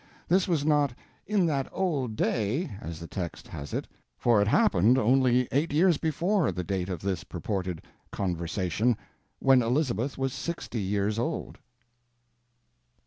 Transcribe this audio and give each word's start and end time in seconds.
This 0.27 0.47
was 0.47 0.65
not 0.65 0.91
"in 1.27 1.45
that 1.45 1.69
olde 1.71 2.15
daie," 2.15 2.71
as 2.81 2.99
the 2.99 3.05
text 3.05 3.47
has 3.49 3.71
it, 3.71 3.87
for 4.17 4.41
it 4.41 4.47
happened 4.47 4.97
only 4.97 5.47
eight 5.51 5.71
years 5.71 5.97
before 5.99 6.51
the 6.51 6.63
date 6.63 6.89
of 6.89 7.03
this 7.03 7.23
purported 7.23 7.83
"conversation," 8.11 8.97
when 9.37 9.61
Elizabeth 9.61 10.17
was 10.17 10.33
sixty 10.33 10.81
years 10.81 11.19
old. 11.19 11.59